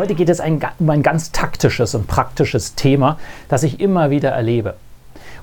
[0.00, 3.18] Heute geht es ein, um ein ganz taktisches und praktisches Thema,
[3.48, 4.76] das ich immer wieder erlebe.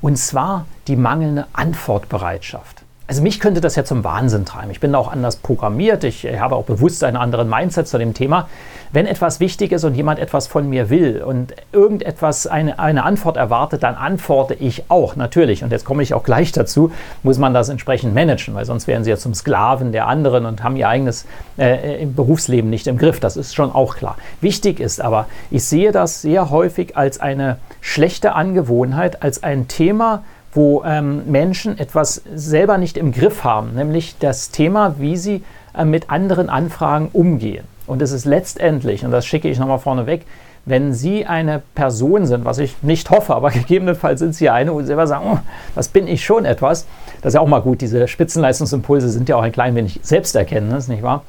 [0.00, 2.83] Und zwar die mangelnde Antwortbereitschaft.
[3.06, 4.70] Also mich könnte das ja zum Wahnsinn treiben.
[4.70, 6.04] Ich bin auch anders programmiert.
[6.04, 8.48] Ich habe auch bewusst einen anderen Mindset zu dem Thema.
[8.92, 13.36] Wenn etwas wichtig ist und jemand etwas von mir will und irgendetwas eine, eine Antwort
[13.36, 15.62] erwartet, dann antworte ich auch, natürlich.
[15.62, 19.04] Und jetzt komme ich auch gleich dazu, muss man das entsprechend managen, weil sonst wären
[19.04, 21.26] sie ja zum Sklaven der anderen und haben ihr eigenes
[21.58, 23.20] äh, Berufsleben nicht im Griff.
[23.20, 24.16] Das ist schon auch klar.
[24.40, 30.22] Wichtig ist aber, ich sehe das sehr häufig als eine schlechte Angewohnheit, als ein Thema,
[30.54, 35.42] wo ähm, Menschen etwas selber nicht im Griff haben, nämlich das Thema, wie sie
[35.76, 37.64] äh, mit anderen Anfragen umgehen.
[37.86, 40.24] Und es ist letztendlich, und das schicke ich nochmal vorneweg,
[40.66, 44.86] wenn Sie eine Person sind, was ich nicht hoffe, aber gegebenenfalls sind Sie eine, Sie
[44.86, 45.38] selber sagen, oh,
[45.74, 46.86] das bin ich schon etwas,
[47.20, 50.88] das ist ja auch mal gut, diese Spitzenleistungsimpulse sind ja auch ein klein wenig Selbsterkenntnis,
[50.88, 51.22] nicht wahr?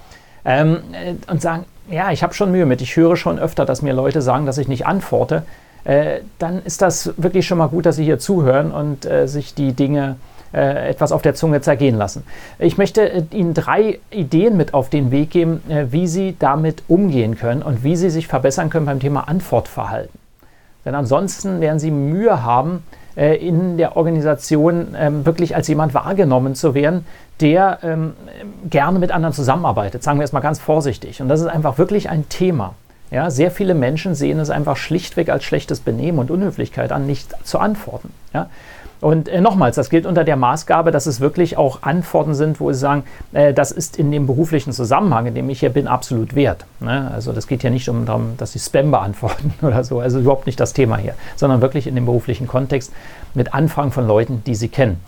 [0.46, 3.82] Ähm, äh, und sagen, ja, ich habe schon Mühe mit, ich höre schon öfter, dass
[3.82, 5.44] mir Leute sagen, dass ich nicht antworte.
[5.86, 9.54] Äh, dann ist das wirklich schon mal gut, dass Sie hier zuhören und äh, sich
[9.54, 10.18] die Dinge
[10.52, 12.24] äh, etwas auf der Zunge zergehen lassen.
[12.58, 17.38] Ich möchte äh, Ihnen drei Ideen mit auf den Weg geben, wie Sie damit umgehen
[17.38, 20.20] können und wie Sie sich verbessern können beim Thema Antwortverhalten.
[20.86, 22.84] Denn ansonsten werden Sie Mühe haben,
[23.16, 27.06] in der Organisation ähm, wirklich als jemand wahrgenommen zu werden,
[27.40, 28.12] der ähm,
[28.70, 30.04] gerne mit anderen zusammenarbeitet.
[30.04, 31.22] Sagen wir es mal ganz vorsichtig.
[31.22, 32.76] Und das ist einfach wirklich ein Thema.
[33.12, 37.34] Ja, sehr viele Menschen sehen es einfach schlichtweg als schlechtes Benehmen und Unhöflichkeit an, nicht
[37.44, 38.12] zu antworten.
[38.34, 38.50] Ja?
[39.02, 42.72] Und äh, nochmals, das gilt unter der Maßgabe, dass es wirklich auch Antworten sind, wo
[42.72, 43.04] sie sagen,
[43.34, 46.66] äh, das ist in dem beruflichen Zusammenhang, in dem ich hier bin, absolut wert.
[46.80, 47.12] Ne?
[47.14, 50.46] Also das geht ja nicht um darum, dass sie Spam beantworten oder so, also überhaupt
[50.46, 52.92] nicht das Thema hier, sondern wirklich in dem beruflichen Kontext
[53.34, 55.00] mit Anfragen von Leuten, die sie kennen.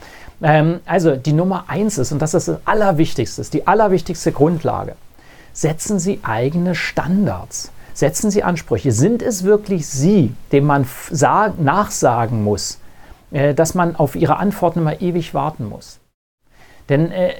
[0.41, 4.93] Ähm, also die Nummer eins ist, und das ist das Allerwichtigste, die allerwichtigste Grundlage,
[5.53, 7.71] setzen Sie eigene Standards.
[7.97, 8.91] Setzen Sie Ansprüche.
[8.91, 10.85] Sind es wirklich Sie, dem man
[11.57, 12.79] nachsagen muss,
[13.31, 15.99] äh, dass man auf Ihre Antworten immer ewig warten muss?
[16.89, 17.33] Denn äh,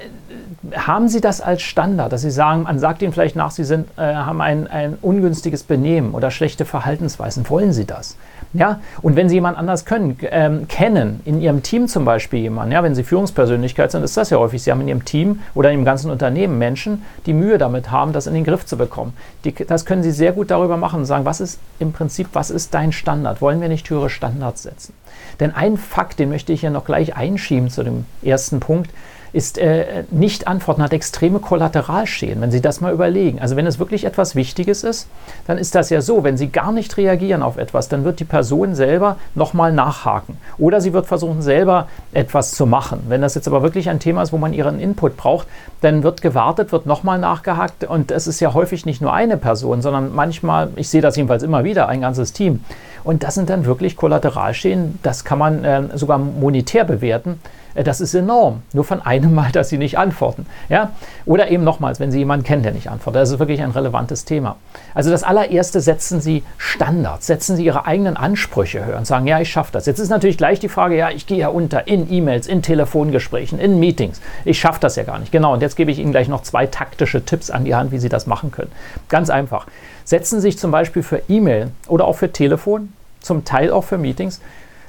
[0.75, 3.87] haben Sie das als Standard, dass Sie sagen, man sagt Ihnen vielleicht nach, Sie sind,
[3.99, 7.47] äh, haben ein, ein ungünstiges Benehmen oder schlechte Verhaltensweisen.
[7.51, 8.17] Wollen Sie das?
[8.53, 8.79] Ja?
[9.01, 12.83] Und wenn Sie jemand anders können, ähm, kennen, in Ihrem Team zum Beispiel jemanden, ja,
[12.83, 14.63] wenn Sie Führungspersönlichkeit sind, ist das ja häufig.
[14.63, 18.13] Sie haben in Ihrem Team oder in Ihrem ganzen Unternehmen Menschen, die Mühe damit haben,
[18.13, 19.13] das in den Griff zu bekommen.
[19.43, 22.49] Die, das können Sie sehr gut darüber machen und sagen, was ist im Prinzip, was
[22.49, 23.41] ist dein Standard?
[23.41, 24.93] Wollen wir nicht höhere Standards setzen?
[25.39, 28.91] Denn ein Fakt, den möchte ich ja noch gleich einschieben zu dem ersten Punkt,
[29.33, 33.39] ist äh, nicht antworten, hat extreme Kollateralschäden, wenn Sie das mal überlegen.
[33.39, 35.07] Also wenn es wirklich etwas Wichtiges ist,
[35.47, 38.25] dann ist das ja so, wenn Sie gar nicht reagieren auf etwas, dann wird die
[38.25, 40.37] Person selber nochmal nachhaken.
[40.57, 43.01] Oder sie wird versuchen, selber etwas zu machen.
[43.07, 45.47] Wenn das jetzt aber wirklich ein Thema ist, wo man ihren Input braucht,
[45.81, 49.81] dann wird gewartet, wird nochmal nachgehakt und es ist ja häufig nicht nur eine Person,
[49.81, 52.63] sondern manchmal, ich sehe das jedenfalls immer wieder, ein ganzes Team.
[53.03, 57.39] Und das sind dann wirklich Kollateralschäden, das kann man äh, sogar monetär bewerten.
[57.77, 58.63] Äh, das ist enorm.
[58.73, 60.45] Nur von einem Mal, dass Sie nicht antworten.
[60.67, 60.91] Ja?
[61.25, 63.21] Oder eben nochmals, wenn Sie jemanden kennen, der nicht antwortet.
[63.21, 64.57] Das ist wirklich ein relevantes Thema.
[64.93, 69.39] Also das allererste, setzen Sie Standards, setzen Sie Ihre eigenen Ansprüche höher und sagen, ja,
[69.39, 69.85] ich schaffe das.
[69.85, 73.59] Jetzt ist natürlich gleich die Frage, ja, ich gehe ja unter in E-Mails, in Telefongesprächen,
[73.59, 74.21] in Meetings.
[74.43, 75.31] Ich schaffe das ja gar nicht.
[75.31, 77.99] Genau, und jetzt gebe ich Ihnen gleich noch zwei taktische Tipps an die Hand, wie
[77.99, 78.71] Sie das machen können.
[79.09, 79.67] Ganz einfach.
[80.03, 83.97] Setzen Sie sich zum Beispiel für E-Mail oder auch für Telefon zum Teil auch für
[83.97, 84.39] Meetings,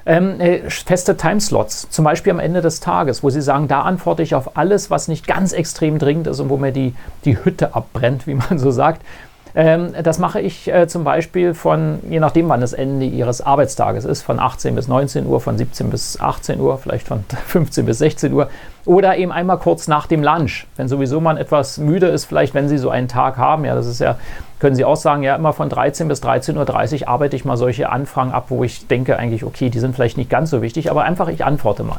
[0.08, 4.22] ähm, äh, feste Timeslots, zum Beispiel am Ende des Tages, wo Sie sagen, da antworte
[4.22, 6.94] ich auf alles, was nicht ganz extrem dringend ist und wo mir die,
[7.26, 9.02] die Hütte abbrennt, wie man so sagt.
[9.58, 14.04] Ähm, das mache ich äh, zum Beispiel von, je nachdem, wann das Ende Ihres Arbeitstages
[14.04, 17.98] ist, von 18 bis 19 Uhr, von 17 bis 18 Uhr, vielleicht von 15 bis
[17.98, 18.50] 16 Uhr
[18.84, 22.68] oder eben einmal kurz nach dem Lunch, wenn sowieso man etwas müde ist, vielleicht wenn
[22.68, 24.16] Sie so einen Tag haben, ja, das ist ja,
[24.60, 27.90] können Sie auch sagen, ja, immer von 13 bis 13.30 Uhr arbeite ich mal solche
[27.90, 31.02] Anfragen ab, wo ich denke eigentlich, okay, die sind vielleicht nicht ganz so wichtig, aber
[31.02, 31.98] einfach ich antworte mal.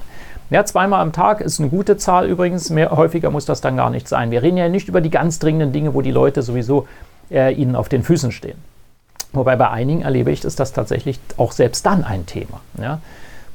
[0.50, 3.90] Ja, zweimal am Tag ist eine gute Zahl übrigens, mehr, häufiger muss das dann gar
[3.90, 4.32] nicht sein.
[4.32, 6.88] Wir reden ja nicht über die ganz dringenden Dinge, wo die Leute sowieso
[7.32, 8.58] äh, ihnen auf den Füßen stehen.
[9.32, 12.62] Wobei bei einigen erlebe ich, ist das tatsächlich auch selbst dann ein Thema.
[12.82, 13.00] Ja?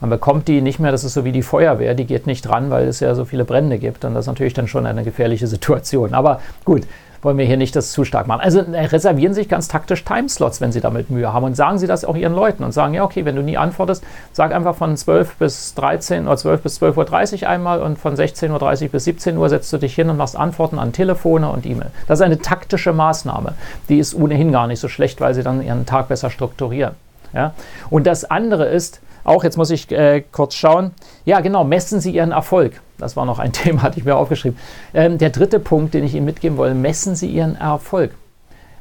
[0.01, 2.71] Man bekommt die nicht mehr, das ist so wie die Feuerwehr, die geht nicht ran,
[2.71, 4.05] weil es ja so viele Brände gibt.
[4.05, 6.15] Und das ist natürlich dann schon eine gefährliche Situation.
[6.15, 6.83] Aber gut,
[7.25, 8.41] wollen wir hier nicht das zu stark machen.
[8.41, 11.87] Also äh, reservieren sich ganz taktisch Timeslots, wenn Sie damit Mühe haben und sagen Sie
[11.87, 14.97] das auch Ihren Leuten und sagen, ja, okay, wenn du nie antwortest, sag einfach von
[14.97, 19.37] 12 bis 13 oder 12 bis 12.30 Uhr einmal und von 16.30 Uhr bis 17
[19.37, 21.91] Uhr setzt du dich hin und machst Antworten an Telefone und E-Mail.
[22.07, 23.55] Das ist eine taktische Maßnahme.
[23.89, 26.95] Die ist ohnehin gar nicht so schlecht, weil Sie dann Ihren Tag besser strukturieren.
[27.33, 27.55] Ja?
[27.91, 30.93] Und das andere ist, auch jetzt muss ich äh, kurz schauen,
[31.25, 32.81] ja genau, messen Sie Ihren Erfolg.
[32.99, 34.59] Das war noch ein Thema, hatte ich mir aufgeschrieben.
[34.93, 38.13] Ähm, der dritte Punkt, den ich Ihnen mitgeben wollte, messen Sie Ihren Erfolg.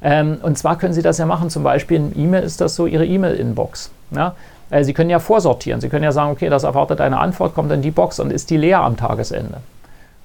[0.02, 2.86] Ähm, und zwar können Sie das ja machen, zum Beispiel in E-Mail ist das so
[2.86, 3.90] Ihre E-Mail-Inbox.
[4.12, 4.36] Ja?
[4.70, 5.80] Äh, Sie können ja vorsortieren.
[5.80, 8.50] Sie können ja sagen, okay, das erwartet eine Antwort, kommt in die Box und ist
[8.50, 9.58] die leer am Tagesende.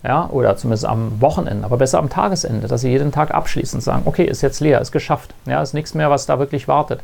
[0.04, 4.02] Ja, oder zumindest am Wochenende, aber besser am Tagesende, dass Sie jeden Tag abschließend sagen,
[4.04, 5.34] okay, ist jetzt leer, ist geschafft.
[5.44, 7.00] Ja, ist nichts mehr, was da wirklich wartet.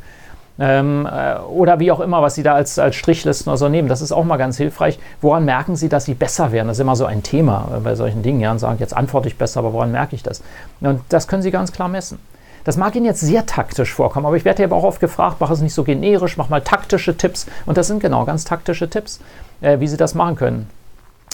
[0.57, 3.89] Ähm, äh, oder wie auch immer, was Sie da als, als Strichlisten oder so nehmen.
[3.89, 4.99] Das ist auch mal ganz hilfreich.
[5.21, 6.67] Woran merken Sie, dass Sie besser werden?
[6.67, 8.39] Das ist immer so ein Thema äh, bei solchen Dingen.
[8.39, 10.41] Ja, und sagen, jetzt antworte ich besser, aber woran merke ich das?
[10.79, 12.19] Und das können Sie ganz klar messen.
[12.63, 15.37] Das mag Ihnen jetzt sehr taktisch vorkommen, aber ich werde ja aber auch oft gefragt,
[15.39, 17.45] mach es nicht so generisch, mach mal taktische Tipps.
[17.65, 19.19] Und das sind genau ganz taktische Tipps,
[19.61, 20.69] äh, wie Sie das machen können.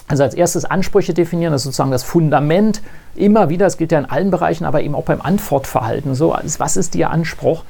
[0.07, 2.81] Also als erstes Ansprüche definieren, das ist sozusagen das Fundament.
[3.15, 6.15] Immer wieder, das gilt ja in allen Bereichen, aber eben auch beim Antwortverhalten.
[6.15, 7.63] So, was ist Ihr Anspruch?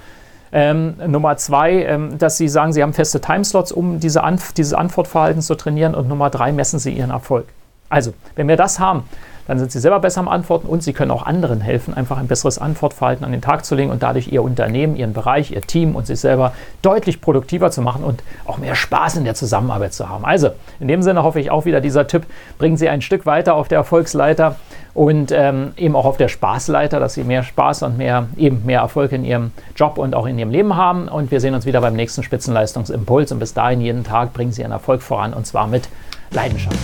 [0.54, 4.74] Ähm, Nummer zwei, ähm, dass Sie sagen, Sie haben feste Timeslots, um diese Anf dieses
[4.74, 5.96] Antwortverhalten zu trainieren.
[5.96, 7.46] Und Nummer drei, messen Sie Ihren Erfolg.
[7.90, 9.04] Also, wenn wir das haben,
[9.52, 12.28] dann sind Sie selber besser am Antworten und Sie können auch anderen helfen, einfach ein
[12.28, 15.94] besseres Antwortverhalten an den Tag zu legen und dadurch Ihr Unternehmen, Ihren Bereich, Ihr Team
[15.94, 20.08] und sich selber deutlich produktiver zu machen und auch mehr Spaß in der Zusammenarbeit zu
[20.08, 20.24] haben.
[20.24, 22.28] Also, in dem Sinne hoffe ich auch wieder, dieser Tipp
[22.60, 24.56] bringt Sie ein Stück weiter auf der Erfolgsleiter
[24.94, 28.80] und ähm, eben auch auf der Spaßleiter, dass Sie mehr Spaß und mehr, eben mehr
[28.80, 31.10] Erfolg in Ihrem Job und auch in Ihrem Leben haben.
[31.10, 34.62] Und wir sehen uns wieder beim nächsten Spitzenleistungsimpuls und bis dahin jeden Tag bringen Sie
[34.62, 35.90] Ihren Erfolg voran und zwar mit
[36.32, 36.78] Leidenschaft.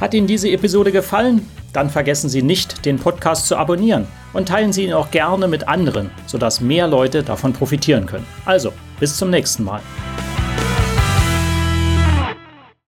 [0.00, 1.48] Hat Ihnen diese Episode gefallen?
[1.72, 5.66] Dann vergessen Sie nicht, den Podcast zu abonnieren und teilen Sie ihn auch gerne mit
[5.66, 8.26] anderen, sodass mehr Leute davon profitieren können.
[8.44, 9.80] Also, bis zum nächsten Mal.